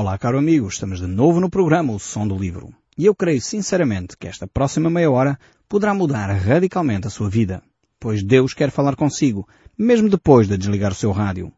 [0.00, 2.72] Olá, caro amigo, estamos de novo no programa O Som do Livro.
[2.96, 5.36] E eu creio sinceramente que esta próxima meia hora
[5.68, 7.64] poderá mudar radicalmente a sua vida,
[7.98, 11.52] pois Deus quer falar consigo, mesmo depois de desligar o seu rádio.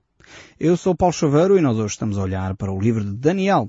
[0.59, 3.69] Eu sou Paulo Chaveiro e nós hoje estamos a olhar para o livro de Daniel.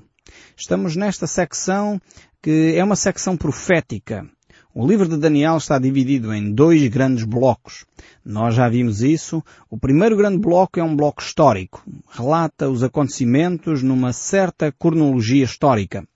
[0.56, 2.00] Estamos nesta secção
[2.40, 4.26] que é uma secção profética,
[4.74, 7.84] o livro de Daniel está dividido em dois grandes blocos.
[8.24, 9.44] Nós já vimos isso.
[9.68, 11.84] O primeiro grande bloco é um bloco histórico.
[12.10, 16.06] Relata os acontecimentos numa certa cronologia histórica.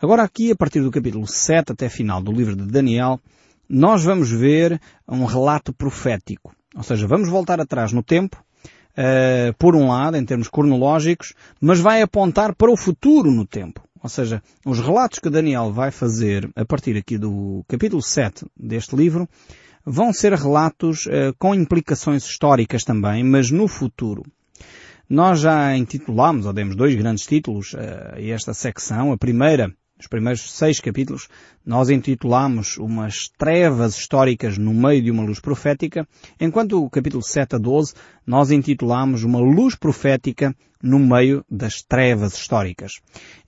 [0.00, 3.20] Agora aqui, a partir do capítulo 7 até final do livro de Daniel,
[3.68, 6.54] nós vamos ver um relato profético.
[6.76, 8.40] Ou seja, vamos voltar atrás no tempo,
[8.92, 13.82] uh, por um lado, em termos cronológicos, mas vai apontar para o futuro no tempo.
[14.02, 18.94] Ou seja, os relatos que Daniel vai fazer a partir aqui do capítulo 7 deste
[18.94, 19.28] livro
[19.84, 24.24] vão ser relatos uh, com implicações históricas também, mas no futuro.
[25.08, 29.12] Nós já intitulámos, ou demos dois grandes títulos uh, a esta secção.
[29.12, 31.28] A primeira os primeiros seis capítulos,
[31.64, 36.06] nós intitulamos umas trevas históricas no meio de uma luz profética,
[36.40, 37.94] enquanto o capítulo 7 a 12
[38.26, 42.92] nós intitulamos uma luz profética no meio das trevas históricas.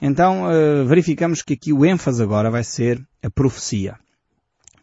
[0.00, 3.96] Então eh, verificamos que aqui o ênfase agora vai ser a profecia.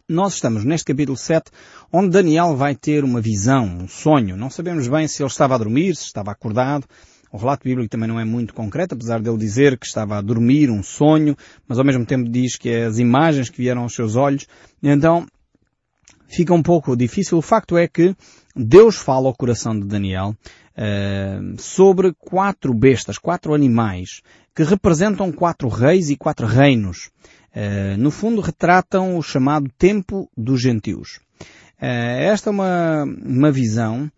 [0.10, 1.52] Nós estamos neste capítulo 7,
[1.92, 4.38] onde Daniel vai ter uma visão, um sonho.
[4.38, 6.88] Não sabemos bem se ele estava a dormir, se estava acordado,
[7.32, 10.70] o relato bíblico também não é muito concreto, apesar dele dizer que estava a dormir
[10.70, 11.36] um sonho,
[11.68, 14.48] mas ao mesmo tempo diz que é as imagens que vieram aos seus olhos.
[14.82, 15.26] Então,
[16.28, 17.38] fica um pouco difícil.
[17.38, 18.16] O facto é que
[18.56, 20.36] Deus fala ao coração de Daniel
[20.78, 24.22] uh, sobre quatro bestas, quatro animais,
[24.56, 27.10] que representam quatro reis e quatro reinos.
[27.56, 31.20] Uh, no fundo, retratam o chamado tempo dos gentios.
[31.80, 34.12] Uh, esta é uma, uma visão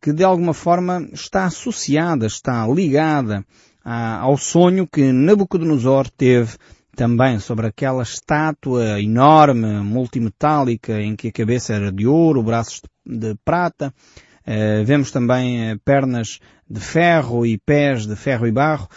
[0.00, 3.44] que de alguma forma está associada, está ligada
[3.84, 6.56] ao sonho que Nabucodonosor teve
[6.96, 13.36] também sobre aquela estátua enorme, multimetálica, em que a cabeça era de ouro, braços de,
[13.44, 13.94] prata.
[14.46, 18.88] Uh, vemos também uh, pernas de ferro e pés de ferro e barro.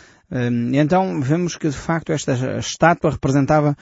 [0.74, 3.76] Então vemos que de facto esta estátua representava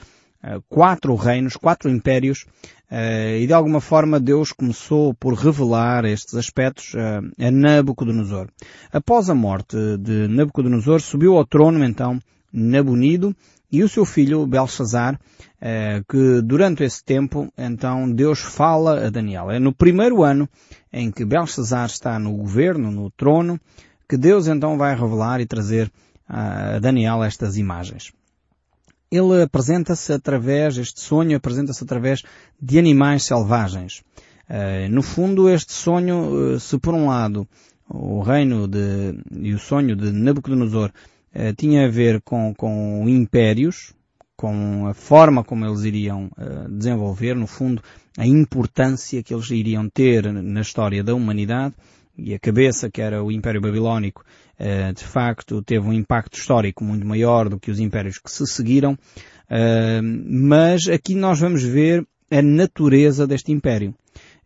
[0.68, 2.46] quatro reinos, quatro impérios
[2.90, 8.48] Uh, e de alguma forma Deus começou por revelar estes aspectos uh, a Nabucodonosor.
[8.90, 12.18] Após a morte de Nabucodonosor, subiu ao trono então
[12.50, 13.36] Nabonido
[13.70, 15.20] e o seu filho Belshazzar,
[16.08, 19.50] que durante esse tempo então Deus fala a Daniel.
[19.50, 20.48] É no primeiro ano
[20.90, 23.60] em que Belshazzar está no governo, no trono,
[24.08, 25.92] que Deus então vai revelar e trazer
[26.26, 28.10] a Daniel estas imagens
[29.10, 32.22] ele apresenta-se através, este sonho apresenta-se através
[32.60, 34.02] de animais selvagens.
[34.48, 37.46] Uh, no fundo, este sonho, uh, se por um lado
[37.88, 40.90] o reino de, e o sonho de Nabucodonosor
[41.34, 43.94] uh, tinha a ver com, com impérios,
[44.36, 46.30] com a forma como eles iriam
[46.70, 47.82] desenvolver, no fundo,
[48.16, 51.74] a importância que eles iriam ter na história da humanidade,
[52.18, 54.24] e a cabeça, que era o Império Babilónico,
[54.58, 58.44] eh, de facto teve um impacto histórico muito maior do que os impérios que se
[58.46, 58.98] seguiram,
[59.48, 63.94] eh, mas aqui nós vamos ver a natureza deste império.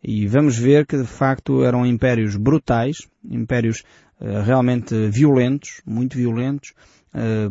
[0.04, 3.82] E vamos ver que de facto eram impérios brutais, impérios
[4.20, 6.74] eh, realmente violentos, muito violentos,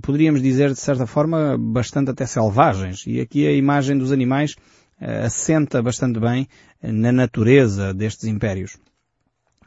[0.01, 3.05] poderíamos dizer de certa forma bastante até selvagens.
[3.05, 4.55] E aqui a imagem dos animais
[5.23, 6.47] assenta bastante bem
[6.81, 8.75] na natureza destes impérios.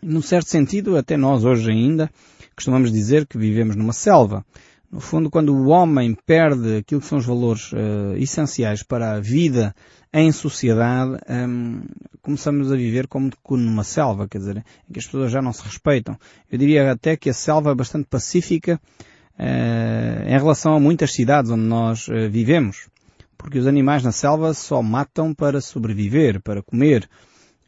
[0.06, 2.10] Num certo sentido, até nós hoje ainda
[2.54, 4.44] costumamos dizer que vivemos numa selva.
[4.92, 9.20] No fundo, quando o homem perde aquilo que são os valores uh, essenciais para a
[9.20, 9.74] vida
[10.12, 11.82] em sociedade, um,
[12.20, 15.62] começamos a viver como numa selva, quer dizer, em que as pessoas já não se
[15.62, 16.18] respeitam.
[16.52, 18.78] Eu diria até que a selva é bastante pacífica
[19.38, 22.88] uh, em relação a muitas cidades onde nós uh, vivemos.
[23.38, 27.08] Porque os animais na selva só matam para sobreviver, para comer.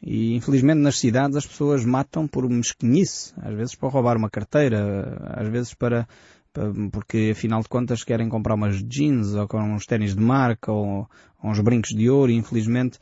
[0.01, 5.35] E infelizmente nas cidades as pessoas matam por mesquinice, às vezes para roubar uma carteira,
[5.35, 6.07] às vezes para,
[6.53, 10.71] para porque afinal de contas querem comprar umas jeans ou com uns ténis de marca
[10.71, 11.09] ou,
[11.41, 12.99] ou uns brincos de ouro e infelizmente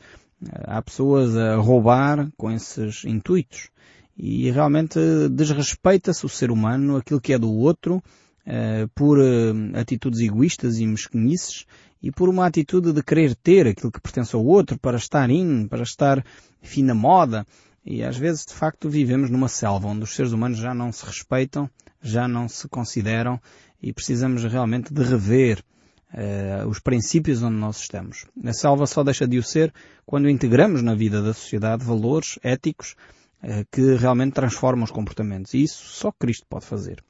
[0.64, 3.68] há pessoas a roubar com esses intuitos.
[4.16, 4.98] E realmente
[5.30, 8.02] desrespeita-se o ser humano, aquilo que é do outro,
[8.46, 11.66] uh, por uh, atitudes egoístas e mesquinices
[12.02, 15.66] e por uma atitude de querer ter aquilo que pertence ao outro para estar in,
[15.66, 16.24] para estar
[16.62, 17.46] fina moda.
[17.84, 21.04] E às vezes, de facto, vivemos numa selva onde os seres humanos já não se
[21.04, 21.70] respeitam,
[22.00, 23.40] já não se consideram
[23.82, 25.62] e precisamos realmente de rever
[26.12, 28.26] uh, os princípios onde nós estamos.
[28.44, 29.72] A selva só deixa de o ser
[30.04, 32.94] quando integramos na vida da sociedade valores éticos
[33.70, 35.54] que realmente transformam os comportamentos.
[35.54, 37.00] E isso só Cristo pode fazer.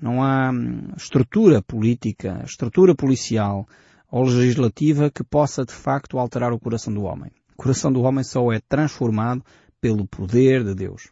[0.00, 3.66] Não há hum, estrutura política, estrutura policial
[4.10, 7.30] ou legislativa que possa de facto alterar o coração do homem.
[7.54, 9.42] O coração do homem só é transformado
[9.80, 11.08] pelo poder de Deus.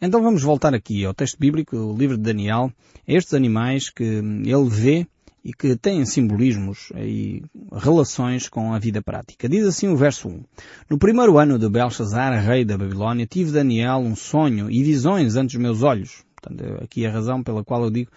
[0.00, 2.72] Então vamos voltar aqui ao texto bíblico, o livro de Daniel,
[3.06, 5.06] estes animais que ele vê
[5.44, 7.42] e que têm simbolismos e
[7.72, 9.48] relações com a vida prática.
[9.48, 10.42] Diz assim o verso 1.
[10.90, 15.56] No primeiro ano de Belshazzar, rei da Babilónia, tive Daniel um sonho e visões ante
[15.56, 16.27] os meus olhos.
[16.40, 18.10] Portanto, aqui é a razão pela qual eu digo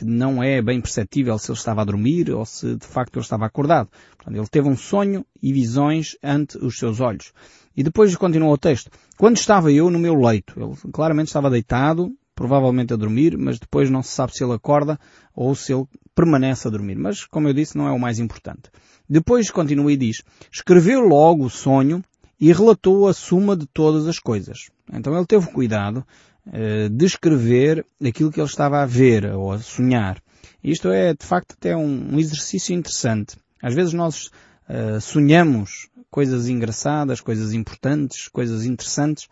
[0.00, 3.22] que não é bem perceptível se ele estava a dormir ou se de facto ele
[3.22, 3.90] estava acordado.
[4.16, 7.34] Portanto, ele teve um sonho e visões ante os seus olhos.
[7.76, 8.90] E depois continua o texto.
[9.18, 13.90] Quando estava eu no meu leito, ele claramente estava deitado, provavelmente a dormir, mas depois
[13.90, 14.98] não se sabe se ele acorda
[15.34, 15.84] ou se ele
[16.14, 16.96] permanece a dormir.
[16.96, 18.70] Mas, como eu disse, não é o mais importante.
[19.06, 22.02] Depois continua e diz, escreveu logo o sonho
[22.40, 24.70] e relatou a suma de todas as coisas.
[24.90, 26.06] Então ele teve cuidado
[26.46, 30.22] uh, de escrever aquilo que ele estava a ver ou a sonhar.
[30.62, 33.36] Isto é, de facto, até um, um exercício interessante.
[33.62, 34.30] Às vezes nós
[34.68, 39.28] uh, sonhamos coisas engraçadas, coisas importantes, coisas interessantes,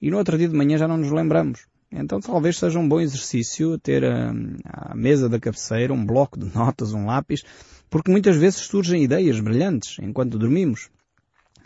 [0.00, 1.66] e no outro dia de manhã já não nos lembramos.
[1.90, 6.46] Então talvez seja um bom exercício ter hum, a, mesa da cabeceira, um bloco de
[6.54, 7.42] notas, um lápis,
[7.88, 10.88] porque muitas vezes surgem ideias brilhantes enquanto dormimos.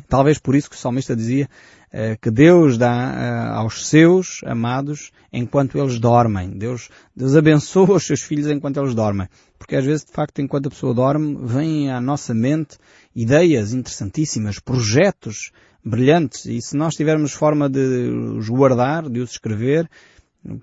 [0.09, 1.49] Talvez por isso que o salmista dizia
[1.93, 6.51] uh, que Deus dá uh, aos seus amados enquanto eles dormem.
[6.51, 9.29] Deus, Deus abençoa os seus filhos enquanto eles dormem.
[9.59, 12.79] Porque às vezes, de facto, enquanto a pessoa dorme, vêm à nossa mente
[13.15, 15.51] ideias interessantíssimas, projetos
[15.85, 16.47] brilhantes.
[16.47, 17.81] E se nós tivermos forma de
[18.39, 19.89] os guardar, de os escrever,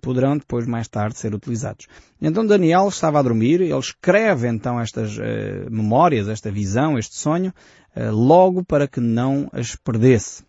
[0.02, 1.88] poderão depois mais tarde ser utilizados.
[2.22, 7.54] Então Daniel estava a dormir, ele escreve então estas uh, memórias, esta visão, este sonho,
[7.96, 10.44] uh, logo para que não as perdesse.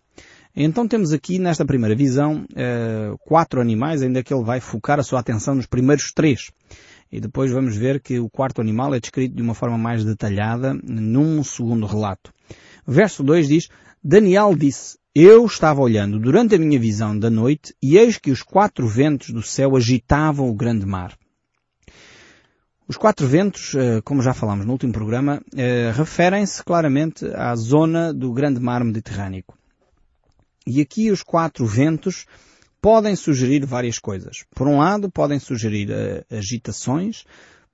[0.55, 5.03] Então temos aqui nesta primeira visão uh, quatro animais, ainda que ele vai focar a
[5.03, 6.51] sua atenção nos primeiros três.
[7.13, 10.75] E depois vamos ver que o quarto animal é descrito de uma forma mais detalhada
[10.83, 12.33] num segundo relato.
[12.87, 13.69] verso 2 diz,
[14.03, 18.43] Daniel disse, eu estava olhando durante a minha visão da noite e eis que os
[18.43, 21.17] quatro ventos do céu agitavam o grande mar.
[22.87, 28.13] Os quatro ventos, eh, como já falámos no último programa, eh, referem-se claramente à zona
[28.13, 29.43] do grande mar Mediterrâneo.
[30.67, 32.27] E aqui os quatro ventos
[32.79, 34.45] podem sugerir várias coisas.
[34.55, 37.25] Por um lado, podem sugerir uh, agitações,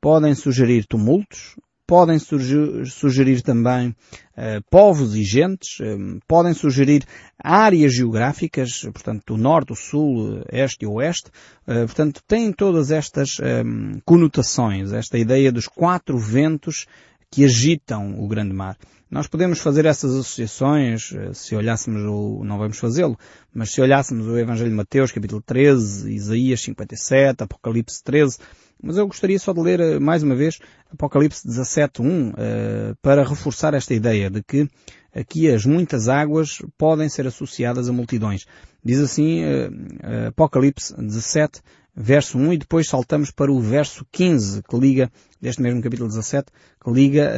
[0.00, 1.56] podem sugerir tumultos,
[1.86, 7.04] podem sugerir, sugerir também uh, povos e gentes, um, podem sugerir
[7.38, 11.30] áreas geográficas, portanto, do norte, o sul, este e oeste,
[11.66, 16.86] uh, portanto, têm todas estas um, conotações, esta ideia dos quatro ventos
[17.30, 18.76] que agitam o grande mar.
[19.12, 23.18] Nós podemos fazer essas associações, eh, se olhássemos o, não vamos fazê-lo,
[23.52, 28.38] mas se olhássemos o Evangelho de Mateus, capítulo 13, Isaías 57, Apocalipse 13,
[28.82, 30.58] mas eu gostaria só de ler eh, mais uma vez
[30.90, 34.68] Apocalipse 17.1 uh, para reforçar esta ideia de que
[35.14, 38.44] aqui as muitas águas podem ser associadas a multidões.
[38.84, 41.60] Diz assim uh, Apocalipse 17,
[41.94, 46.50] verso 1 e depois saltamos para o verso 15 que liga, deste mesmo capítulo 17,
[46.82, 47.30] que liga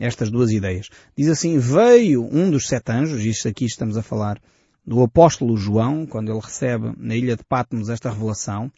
[0.00, 0.88] estas duas ideias.
[1.16, 4.40] Diz assim, veio um dos sete anjos, isto aqui estamos a falar
[4.86, 8.70] do apóstolo João, quando ele recebe na ilha de Patmos esta revelação,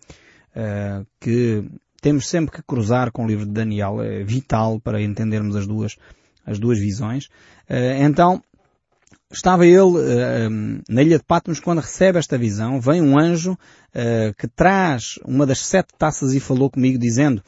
[0.56, 1.64] uh, que
[2.00, 5.96] temos sempre que cruzar com o livro de Daniel, é vital para entendermos as duas,
[6.44, 7.26] as duas visões.
[7.68, 8.42] Uh, então,
[9.30, 12.80] Estava ele uh, na ilha de Patmos quando recebe esta visão.
[12.80, 17.42] Vem um anjo uh, que traz uma das sete taças e falou comigo dizendo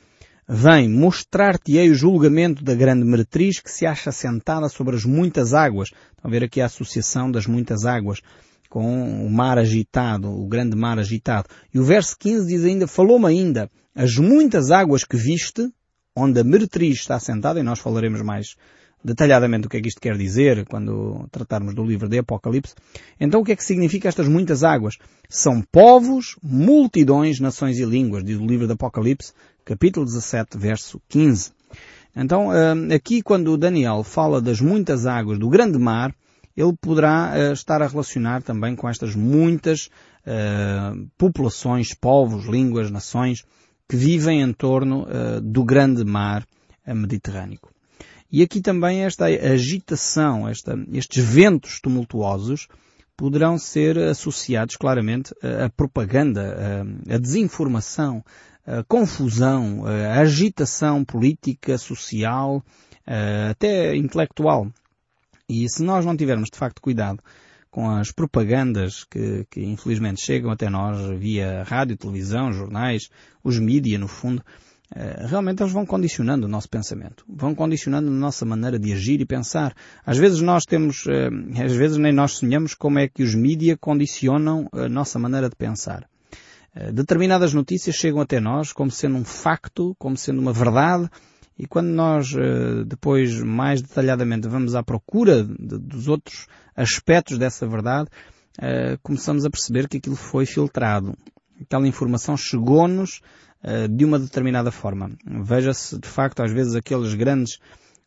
[0.53, 5.91] Vem mostrar-te-ei o julgamento da grande meretriz que se acha sentada sobre as muitas águas.
[5.91, 8.21] Estão a ver aqui a associação das muitas águas
[8.69, 11.49] com o mar agitado, o grande mar agitado.
[11.73, 15.71] E o verso 15 diz ainda, falou-me ainda, as muitas águas que viste,
[16.17, 18.57] onde a meretriz está sentada, e nós falaremos mais
[19.05, 22.75] detalhadamente o que é que isto quer dizer quando tratarmos do livro de Apocalipse.
[23.21, 24.97] Então o que é que significa estas muitas águas?
[25.29, 29.35] São povos, multidões, nações e línguas, diz o livro de Apocalipse,
[29.67, 31.53] capítulo 17, verso 15.
[32.17, 36.15] Então, hum, aqui quando Daniel fala das muitas águas do grande mar,
[36.57, 39.91] ele poderá uh, estar a relacionar também com estas muitas
[40.25, 43.45] uh, populações, povos, línguas, nações
[43.91, 46.47] que vivem em torno uh, do grande mar
[46.87, 47.59] Mediterrâneo.
[48.31, 52.69] E aqui também esta agitação, esta, estes ventos tumultuosos
[53.17, 58.25] poderão ser associados claramente à propaganda, à desinformação,
[58.65, 62.65] à confusão, à agitação política, social,
[63.51, 64.69] até intelectual.
[65.49, 67.23] E se nós não tivermos de facto cuidado
[67.71, 73.09] com as propagandas que, que infelizmente chegam até nós via rádio, televisão, jornais,
[73.45, 74.43] os mídia no fundo,
[74.95, 79.21] eh, realmente eles vão condicionando o nosso pensamento, vão condicionando a nossa maneira de agir
[79.21, 79.73] e pensar.
[80.05, 81.31] Às vezes nós temos, eh,
[81.65, 85.55] às vezes nem nós sonhamos como é que os mídia condicionam a nossa maneira de
[85.55, 86.09] pensar.
[86.75, 91.09] Eh, determinadas notícias chegam até nós como sendo um facto, como sendo uma verdade,
[91.61, 92.33] e quando nós
[92.87, 98.09] depois mais detalhadamente vamos à procura de, dos outros aspectos dessa verdade,
[99.03, 101.15] começamos a perceber que aquilo foi filtrado.
[101.61, 103.21] Aquela informação chegou-nos
[103.63, 105.11] eh, de uma determinada forma.
[105.27, 107.59] Veja-se, de facto, às vezes aqueles grandes,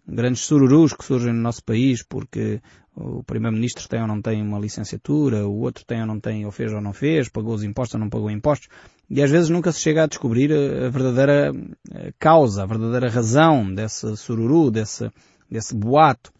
[0.07, 2.59] grandes sururus que surgem no nosso país porque
[2.95, 6.51] o Primeiro-Ministro tem ou não tem uma licenciatura, o outro tem ou não tem, ou
[6.51, 8.67] fez ou não fez, pagou os impostos ou não pagou impostos,
[9.15, 11.53] e às vezes nunca se chega a descobrir a verdadeira
[11.93, 15.07] eh, causa, a verdadeira razão desse sururu, desse,
[15.47, 16.33] desse boato.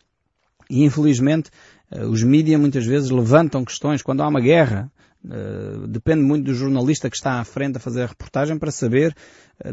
[0.68, 1.52] E infelizmente
[1.92, 4.92] eh, os mídias muitas vezes levantam questões quando há uma guerra,
[5.26, 9.16] Uh, depende muito do jornalista que está à frente a fazer a reportagem para saber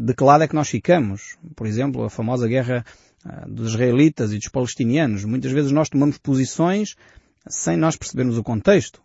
[0.01, 1.35] de que lado é que nós ficamos.
[1.57, 2.85] Por exemplo, a famosa guerra
[3.49, 5.25] dos israelitas e dos palestinianos.
[5.25, 6.95] Muitas vezes nós tomamos posições
[7.47, 9.01] sem nós percebermos o contexto.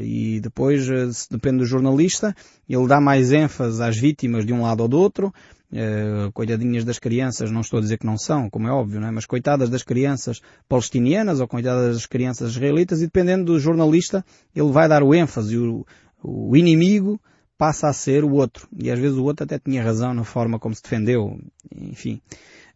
[0.00, 0.86] E depois,
[1.30, 2.34] depende do jornalista,
[2.68, 5.32] ele dá mais ênfase às vítimas de um lado ou do outro,
[5.72, 9.08] Uh, coitadinhas das crianças, não estou a dizer que não são, como é óbvio, não
[9.08, 9.10] é?
[9.10, 14.22] mas coitadas das crianças palestinianas ou coitadas das crianças israelitas e dependendo do jornalista,
[14.54, 15.86] ele vai dar o ênfase o,
[16.22, 17.18] o inimigo
[17.56, 18.68] passa a ser o outro.
[18.78, 21.40] E às vezes o outro até tinha razão na forma como se defendeu.
[21.74, 22.20] Enfim,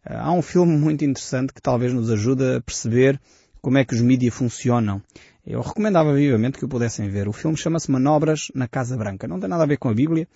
[0.03, 3.21] uh, há um filme muito interessante que talvez nos ajude a perceber
[3.61, 5.01] como é que os mídias funcionam.
[5.45, 7.27] Eu recomendava vivamente que o pudessem ver.
[7.27, 9.27] O filme chama-se Manobras na Casa Branca.
[9.27, 10.27] Não tem nada a ver com a Bíblia,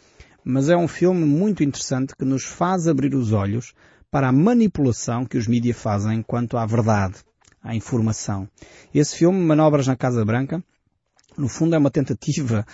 [0.43, 3.73] mas é um filme muito interessante que nos faz abrir os olhos
[4.09, 7.15] para a manipulação que os mídias fazem quanto à verdade,
[7.63, 8.47] à informação.
[8.93, 10.63] Esse filme, Manobras na Casa Branca,
[11.37, 12.65] no fundo é uma tentativa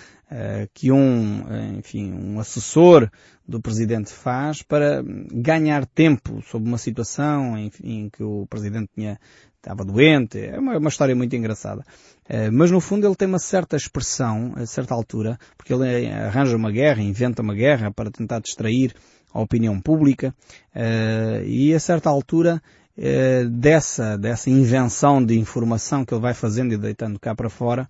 [0.74, 1.42] que um,
[1.78, 3.10] enfim, um assessor
[3.46, 9.18] do presidente faz para ganhar tempo sobre uma situação em, que o presidente tinha,
[9.56, 10.38] estava doente.
[10.38, 11.82] É uma, uma história muito engraçada.
[12.28, 16.56] Uh, mas no fundo ele tem uma certa expressão, a certa altura, porque ele arranja
[16.56, 18.94] uma guerra, inventa uma guerra para tentar distrair
[19.32, 20.34] a opinião pública,
[21.44, 22.62] e a certa altura
[23.50, 27.86] dessa, dessa invenção de informação que ele vai fazendo e deitando cá para fora,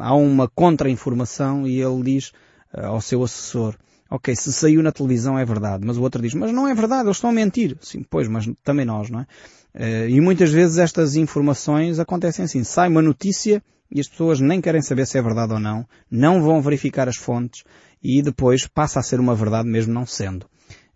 [0.00, 2.32] há uma contra-informação e ele diz
[2.72, 3.76] ao seu assessor,
[4.10, 7.06] ok, se saiu na televisão é verdade, mas o outro diz, mas não é verdade,
[7.06, 7.76] eles estão a mentir.
[7.80, 9.26] Sim, pois, mas também nós, não é?
[9.72, 12.64] Uh, e muitas vezes estas informações acontecem assim.
[12.64, 16.42] Sai uma notícia e as pessoas nem querem saber se é verdade ou não, não
[16.42, 17.62] vão verificar as fontes
[18.02, 20.46] e depois passa a ser uma verdade mesmo não sendo.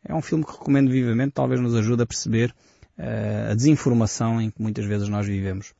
[0.04, 2.52] É um filme que recomendo vivamente, talvez nos ajude a perceber
[2.98, 5.72] uh, a desinformação em que muitas vezes nós vivemos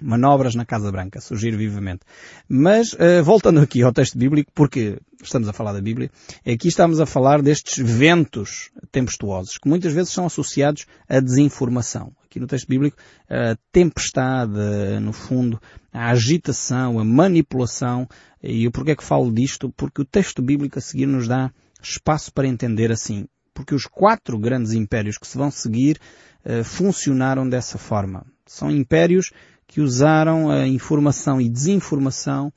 [0.00, 2.00] manobras na Casa Branca, sugiro vivamente.
[2.48, 6.10] Mas, uh, voltando aqui ao texto bíblico, porque estamos a falar da Bíblia,
[6.46, 12.12] aqui estamos a falar destes ventos tempestuosos, que muitas vezes são associados à desinformação.
[12.24, 12.96] Aqui no texto bíblico,
[13.28, 14.52] a tempestade,
[15.00, 15.60] no fundo,
[15.92, 18.08] a agitação, a manipulação,
[18.42, 19.70] e o porquê é que falo disto?
[19.76, 21.50] Porque o texto bíblico a seguir nos dá
[21.82, 23.26] espaço para entender assim.
[23.52, 25.98] Porque os quatro grandes impérios que se vão seguir
[26.44, 28.24] uh, funcionaram dessa forma.
[28.46, 29.32] São impérios
[29.70, 32.52] que usaram a informação e desinformação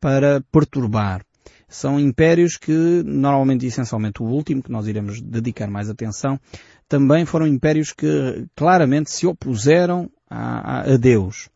[0.00, 1.24] para perturbar.
[1.68, 6.40] São impérios que, normalmente e essencialmente o último, que nós iremos dedicar mais atenção,
[6.88, 11.48] também foram impérios que claramente se opuseram a, a Deus.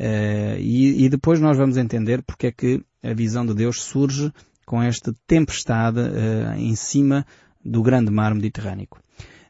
[0.00, 4.32] Uh, e, e, depois nós vamos entender porque é que a visão de Deus surge
[4.64, 7.26] com esta tempestade uh, em cima
[7.62, 8.88] do grande mar Mediterrâneo.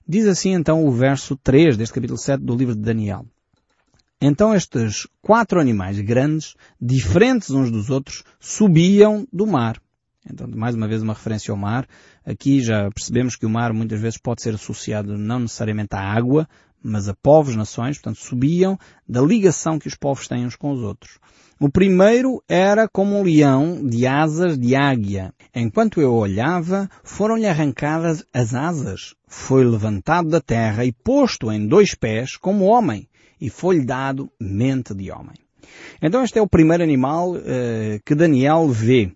[0.07, 3.25] Diz assim então o verso 3 deste capítulo 7 do livro de Daniel.
[4.27, 9.79] Então estes quatro animais grandes, diferentes uns dos outros, subiam do mar.
[10.27, 11.87] Então, mais uma vez, uma referência ao mar.
[12.25, 16.49] Aqui já percebemos que o mar muitas vezes pode ser associado não necessariamente à água,
[16.83, 20.81] mas a povos, nações, portanto, subiam da ligação que os povos têm uns com os
[20.81, 21.19] outros.
[21.61, 25.35] O primeiro era como um leão de asas de águia.
[25.55, 29.15] Enquanto eu olhava, foram-lhe arrancadas as asas.
[29.29, 33.07] Foi levantado da terra e posto em dois pés como homem
[33.41, 35.37] e foi-lhe dado mente de homem.
[36.01, 39.13] Então este é o primeiro animal uh, que Daniel vê.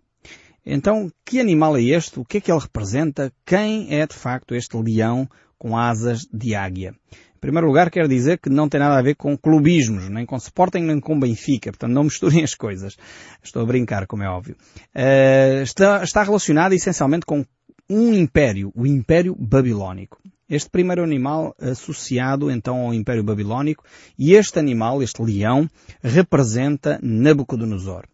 [0.71, 2.21] Então, que animal é este?
[2.21, 3.33] O que é que ele representa?
[3.47, 5.27] Quem é de facto este leão
[5.59, 6.95] com asas de águia?
[7.11, 10.37] Em primeiro lugar, quero dizer que não tem nada a ver com clubismos, nem com
[10.37, 11.71] Sporting, nem com Benfica.
[11.71, 12.97] Portanto, não misturem as coisas.
[13.43, 14.57] Estou a brincar, como é óbvio.
[14.95, 17.47] Uh, está, está relacionado essencialmente com
[17.89, 20.21] um império, o Império Babilónico.
[20.49, 23.85] Este primeiro animal associado então ao Império Babilónico
[24.19, 25.69] e este animal, este leão,
[26.03, 28.07] representa Nabucodonosor.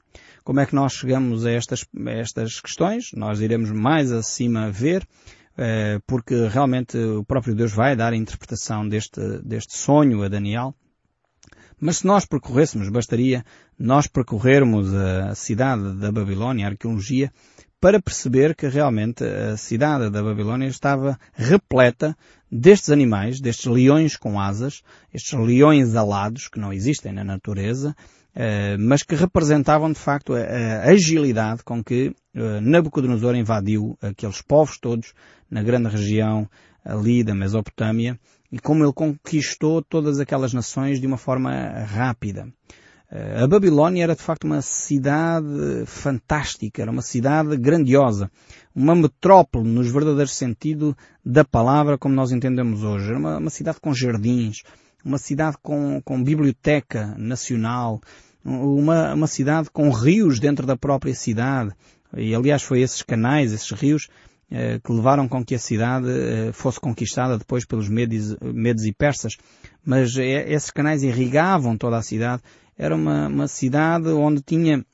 [0.42, 3.12] Como é que nós chegamos a estas, a estas questões?
[3.14, 5.06] Nós iremos mais acima ver,
[5.56, 10.74] eh, porque realmente o próprio Deus vai dar a interpretação deste, deste sonho a Daniel.
[11.80, 13.44] Mas se nós percorrêssemos, bastaria
[13.78, 17.32] nós percorrermos a cidade da Babilónia, a arqueologia,
[17.84, 22.16] para perceber que realmente a cidade da Babilónia estava repleta
[22.50, 24.80] destes animais, destes leões com asas,
[25.12, 27.94] estes leões alados que não existem na natureza,
[28.34, 34.78] eh, mas que representavam de facto a agilidade com que eh, Nabucodonosor invadiu aqueles povos
[34.78, 35.12] todos
[35.50, 36.48] na grande região
[36.82, 38.18] ali da Mesopotâmia
[38.50, 41.52] e como ele conquistou todas aquelas nações de uma forma
[41.84, 42.48] rápida.
[43.14, 45.46] Eh, a Babilónia era de facto uma cidade
[45.86, 48.28] fantástica, era uma cidade grandiosa,
[48.74, 53.10] uma metrópole nos verdadeiros sentido da palavra como nós entendemos hoje.
[53.10, 54.62] Era uma, uma cidade com jardins,
[55.04, 58.00] uma cidade com, com biblioteca nacional,
[58.44, 61.70] uma, uma cidade com rios dentro da própria cidade.
[62.16, 64.08] E aliás foi esses canais, esses rios,
[64.50, 68.92] eh, que levaram com que a cidade eh, fosse conquistada depois pelos medes, medes e
[68.92, 69.36] persas.
[69.84, 72.42] Mas esses canais irrigavam toda a cidade
[72.76, 74.84] era uma, uma cidade onde tinha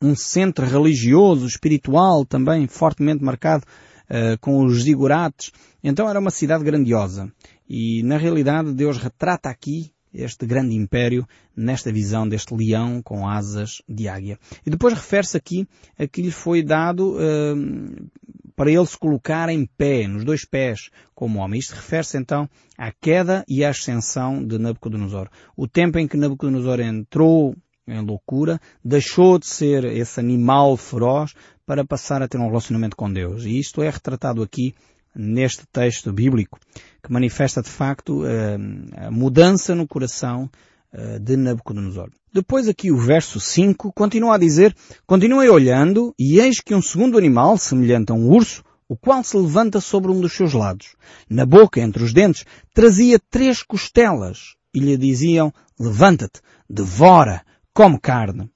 [0.00, 3.64] um centro religioso, espiritual também, fortemente marcado
[4.10, 5.50] uh, com os zigurates.
[5.82, 7.32] Então era uma cidade grandiosa.
[7.68, 13.82] E na realidade Deus retrata aqui este grande império nesta visão deste leão com asas
[13.88, 14.38] de águia.
[14.64, 15.68] E depois refere-se aqui
[15.98, 18.10] a que lhe foi dado uh,
[18.54, 21.60] para ele se colocar em pé, nos dois pés, como homem.
[21.60, 25.28] Isto refere-se então à queda e à ascensão de Nabucodonosor.
[25.56, 27.54] O tempo em que Nabucodonosor entrou
[27.86, 33.12] em loucura, deixou de ser esse animal feroz para passar a ter um relacionamento com
[33.12, 33.44] Deus.
[33.44, 34.74] E isto é retratado aqui
[35.16, 36.58] neste texto bíblico,
[37.02, 38.58] que manifesta de facto eh,
[39.06, 40.50] a mudança no coração
[40.92, 42.10] eh, de Nabucodonosor.
[42.32, 44.74] Depois aqui o verso 5 continua a dizer,
[45.06, 49.36] continuei olhando e eis que um segundo animal, semelhante a um urso, o qual se
[49.36, 50.94] levanta sobre um dos seus lados.
[51.28, 52.44] Na boca, entre os dentes,
[52.74, 58.50] trazia três costelas e lhe diziam, levanta-te, devora, come carne.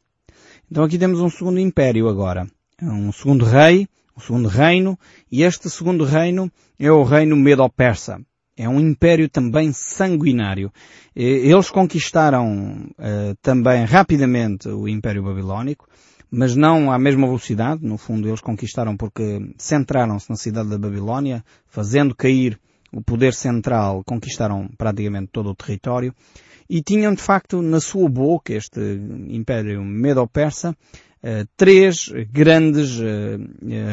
[0.70, 2.46] Então aqui temos um segundo império agora.
[2.80, 3.88] Um segundo rei,
[4.20, 4.98] um segundo reino,
[5.32, 8.20] e este segundo reino é o reino Medo-Persa.
[8.56, 10.70] É um império também sanguinário.
[11.16, 15.88] Eles conquistaram uh, também rapidamente o Império Babilónico,
[16.30, 17.82] mas não à mesma velocidade.
[17.82, 22.60] No fundo, eles conquistaram porque centraram-se na cidade da Babilónia, fazendo cair
[22.92, 26.14] o poder central, conquistaram praticamente todo o território
[26.68, 28.80] e tinham de facto na sua boca este
[29.28, 30.76] Império Medo-Persa
[31.22, 33.38] uh, três grandes uh,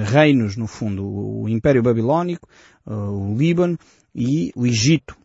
[0.06, 2.48] reinos no fundo, o Império Babilónico,
[2.86, 3.78] o Líbano
[4.16, 5.16] e o Egito.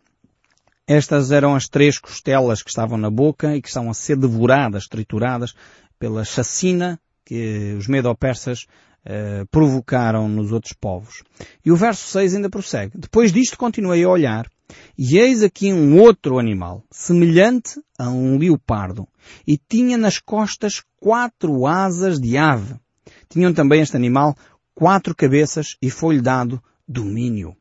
[0.86, 4.88] Estas eram as três costelas que estavam na boca e que estavam a ser devoradas,
[4.88, 5.54] trituradas
[5.98, 8.66] pela chacina que os medo-persas
[9.50, 11.22] provocaram nos outros povos.
[11.64, 12.98] E o verso 6 ainda prossegue.
[12.98, 14.50] Depois disto continuei a olhar
[14.96, 19.06] e eis aqui um outro animal, semelhante a um leopardo,
[19.46, 22.74] e tinha nas costas quatro asas de ave.
[23.28, 24.36] Tinham também este animal
[24.74, 27.56] quatro cabeças e foi-lhe dado domínio.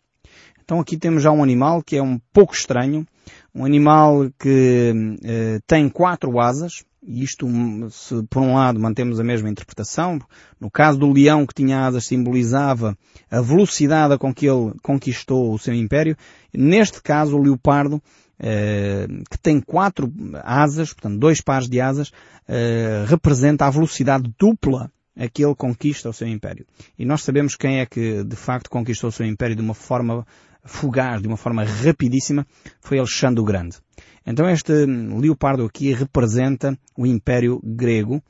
[0.64, 3.06] Então aqui temos já um animal que é um pouco estranho,
[3.54, 4.94] um animal que
[5.24, 7.48] eh, tem quatro asas, isto,
[7.90, 10.20] se por um lado mantemos a mesma interpretação,
[10.60, 12.98] no caso do leão que tinha asas simbolizava
[13.30, 16.16] a velocidade com que ele conquistou o seu império,
[16.54, 18.02] neste caso o leopardo,
[18.40, 20.12] eh, que tem quatro
[20.44, 22.12] asas, portanto dois pares de asas,
[22.48, 26.66] eh, representa a velocidade dupla a que ele conquista o seu império.
[26.98, 30.26] E nós sabemos quem é que de facto conquistou o seu império de uma forma
[30.64, 32.46] fugaz, de uma forma rapidíssima,
[32.80, 33.78] foi Alexandre o Grande.
[34.26, 38.22] Então este leopardo aqui representa o Império Grego,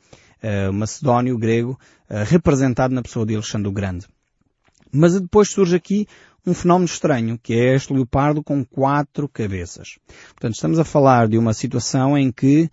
[0.42, 4.08] uh, macedónio grego, uh, representado na pessoa de Alexandre o Grande.
[4.92, 6.08] Mas depois surge aqui
[6.46, 10.00] um fenómeno estranho, que é este leopardo com quatro cabeças.
[10.30, 12.64] Portanto, estamos a falar de uma situação em que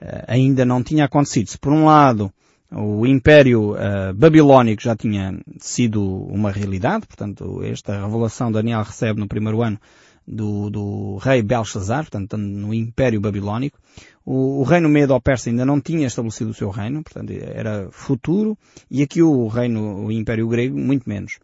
[0.00, 1.48] uh, ainda não tinha acontecido.
[1.48, 2.32] Se por um lado
[2.70, 9.28] o Império uh, Babilónico já tinha sido uma realidade, portanto, esta revelação Daniel recebe no
[9.28, 9.80] primeiro ano
[10.28, 13.78] do, do rei Belshazzar, portanto, no Império Babilónico.
[14.24, 18.56] O, o reino Medo-Persa ainda não tinha estabelecido o seu reino, portanto, era futuro,
[18.90, 21.38] e aqui o reino, o Império Grego, muito menos.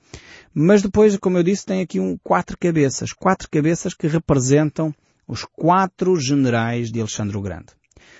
[0.53, 4.94] Mas depois, como eu disse, tem aqui um, quatro cabeças, quatro cabeças que representam
[5.27, 7.68] os quatro generais de Alexandre o Grande.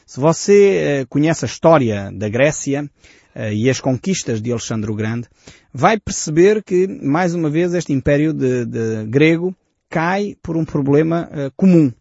[0.07, 2.91] Se você eh, conhece a história da Grécia
[3.35, 5.29] eh, e as conquistas de Alexandre o Grande,
[5.73, 9.55] vai perceber que, mais uma vez, este império de, de grego
[9.95, 11.93] cai por um problema uh, comum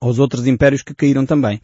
[0.00, 1.60] aos outros impérios que caíram também.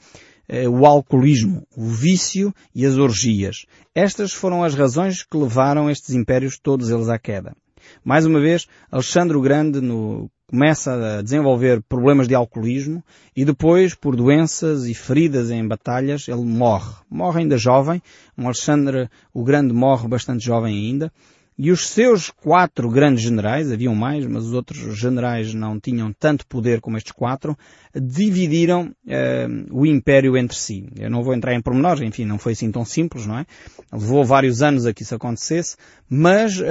[0.48, 3.66] Uh, o alcoolismo, o vício e as orgias.
[3.92, 7.56] Estas foram as razões que levaram estes impérios todos eles à queda.
[8.04, 13.02] Mais uma vez, Alexandre o Grande no, começa a desenvolver problemas de alcoolismo
[13.34, 16.94] e depois, por doenças e feridas em batalhas, ele morre.
[17.10, 18.00] Morre ainda jovem.
[18.38, 21.12] Um Alexandre o Grande morre bastante jovem ainda.
[21.58, 26.46] E os seus quatro grandes generais, haviam mais, mas os outros generais não tinham tanto
[26.46, 27.56] poder como estes quatro,
[27.94, 30.88] dividiram uh, o império entre si.
[30.98, 33.46] Eu não vou entrar em pormenores, enfim, não foi assim tão simples, não é?
[33.92, 35.76] Levou vários anos a que isso acontecesse,
[36.08, 36.64] mas uh,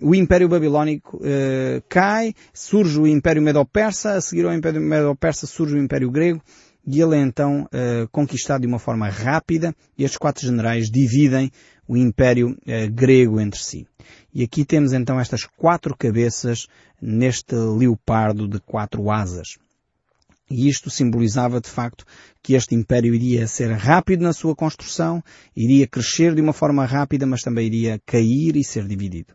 [0.00, 5.74] o império babilónico uh, cai, surge o império medo-persa, a seguir ao império medo-persa surge
[5.74, 6.40] o império grego,
[6.84, 7.68] e ele é então
[8.10, 11.48] conquistado de uma forma rápida, e estes quatro generais dividem
[11.92, 12.56] o império
[12.94, 13.86] grego entre si.
[14.34, 16.66] E aqui temos então estas quatro cabeças
[17.00, 19.58] neste leopardo de quatro asas.
[20.50, 22.06] E isto simbolizava de facto
[22.42, 25.22] que este império iria ser rápido na sua construção,
[25.54, 29.34] iria crescer de uma forma rápida, mas também iria cair e ser dividido.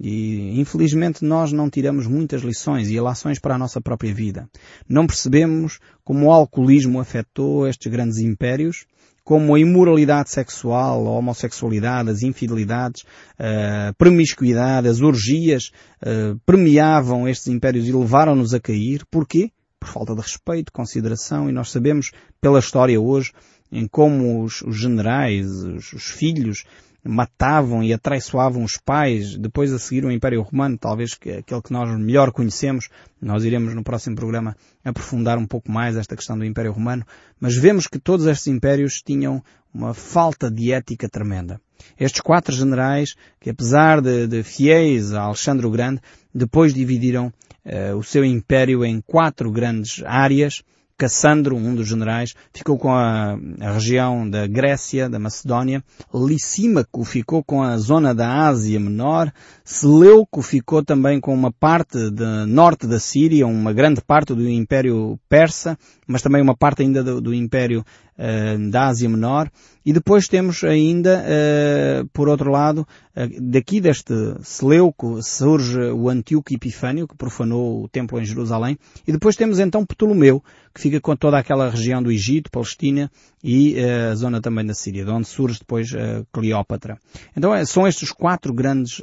[0.00, 4.48] E infelizmente nós não tiramos muitas lições e relações para a nossa própria vida.
[4.88, 8.86] Não percebemos como o alcoolismo afetou estes grandes impérios
[9.24, 13.04] como a imoralidade sexual, a homossexualidade, as infidelidades,
[13.38, 15.70] a promiscuidade, as orgias
[16.02, 19.04] uh, permeavam estes impérios e levaram-nos a cair.
[19.10, 19.50] Porquê?
[19.78, 23.32] Por falta de respeito, consideração e nós sabemos pela história hoje
[23.70, 26.64] em como os, os generais, os, os filhos,
[27.04, 31.72] matavam e atraiçoavam os pais, depois a seguir o Império Romano, talvez que, aquele que
[31.72, 32.88] nós melhor conhecemos,
[33.20, 37.04] nós iremos no próximo programa aprofundar um pouco mais esta questão do Império Romano,
[37.40, 39.42] mas vemos que todos estes impérios tinham
[39.74, 41.60] uma falta de ética tremenda.
[41.98, 46.00] Estes quatro generais, que apesar de, de fiéis a Alexandre o Grande,
[46.32, 47.32] depois dividiram
[47.64, 50.62] uh, o seu império em quatro grandes áreas,
[50.96, 55.82] Cassandro, um dos generais, ficou com a, a, região da Grécia, da Macedónia.
[56.14, 59.32] Licímaco ficou com a zona da Ásia Menor.
[59.72, 65.18] Seleuco ficou também com uma parte de norte da Síria, uma grande parte do Império
[65.30, 67.82] Persa, mas também uma parte ainda do, do Império
[68.18, 69.50] uh, da Ásia Menor.
[69.84, 76.52] E depois temos ainda, uh, por outro lado, uh, daqui deste Seleuco surge o Antíoco
[76.52, 78.78] Epifânio, que profanou o templo em Jerusalém.
[79.06, 83.10] E depois temos então Ptolomeu, que fica com toda aquela região do Egito, Palestina
[83.42, 85.90] e a zona também da Síria, de onde surge depois
[86.32, 86.96] Cleópatra.
[87.36, 89.02] Então são estes quatro grandes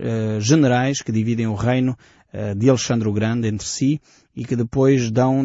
[0.59, 1.97] generais que dividem o reino
[2.55, 3.99] de Alexandre o Grande entre si
[4.35, 5.41] e que depois dão,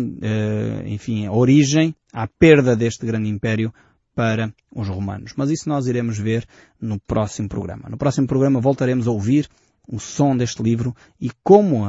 [0.85, 3.73] enfim, origem à perda deste grande império
[4.15, 5.33] para os romanos.
[5.37, 6.47] Mas isso nós iremos ver
[6.81, 7.89] no próximo programa.
[7.89, 9.49] No próximo programa voltaremos a ouvir
[9.89, 11.85] o som deste livro e como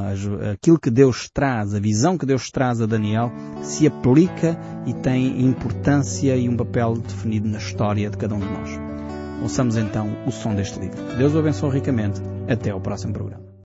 [0.51, 5.45] aquilo que Deus traz, a visão que Deus traz a Daniel, se aplica e tem
[5.45, 8.94] importância e um papel definido na história de cada um de nós.
[9.41, 10.97] Ouçamos então o som deste livro.
[11.17, 12.21] Deus o abençoe ricamente.
[12.47, 13.45] Até ao próximo programa.